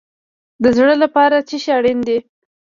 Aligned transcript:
د 0.63 0.65
زړه 0.77 0.95
لپاره 1.03 1.37
څه 1.47 1.55
شی 1.63 1.71
اړین 1.77 1.99
دی؟ 2.07 2.17